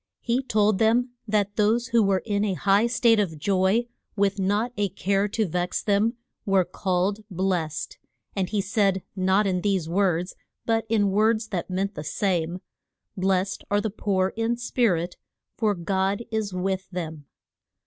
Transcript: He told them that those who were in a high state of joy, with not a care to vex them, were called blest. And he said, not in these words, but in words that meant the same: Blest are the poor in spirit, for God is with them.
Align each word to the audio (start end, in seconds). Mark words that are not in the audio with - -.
He 0.21 0.41
told 0.41 0.79
them 0.79 1.11
that 1.27 1.57
those 1.57 1.89
who 1.89 2.01
were 2.01 2.23
in 2.25 2.43
a 2.43 2.55
high 2.55 2.87
state 2.87 3.19
of 3.19 3.37
joy, 3.37 3.85
with 4.15 4.39
not 4.39 4.73
a 4.75 4.89
care 4.89 5.27
to 5.27 5.45
vex 5.47 5.83
them, 5.83 6.15
were 6.43 6.65
called 6.65 7.23
blest. 7.29 7.99
And 8.35 8.49
he 8.49 8.61
said, 8.61 9.03
not 9.15 9.45
in 9.45 9.61
these 9.61 9.87
words, 9.87 10.35
but 10.65 10.85
in 10.89 11.11
words 11.11 11.49
that 11.49 11.69
meant 11.69 11.93
the 11.93 12.03
same: 12.03 12.61
Blest 13.15 13.63
are 13.69 13.79
the 13.79 13.91
poor 13.91 14.29
in 14.35 14.57
spirit, 14.57 15.17
for 15.55 15.75
God 15.75 16.23
is 16.31 16.51
with 16.51 16.89
them. 16.89 17.27